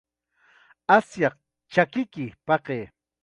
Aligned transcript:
Asyaq 0.95 1.35
chakiyki 1.73 2.25
paqay. 2.45 2.81